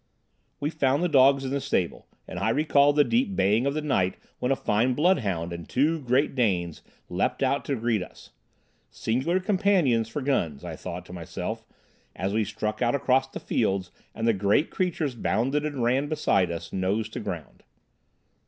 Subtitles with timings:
[0.59, 3.83] We found the dogs in the stable, and I recalled the deep baying of the
[3.83, 8.31] night when a fine bloodhound and two great Danes leaped out to greet us.
[8.89, 11.67] Singular companions for guns, I thought to myself,
[12.15, 16.49] as we struck out across the fields and the great creatures bounded and ran beside
[16.49, 17.61] us, nose to ground.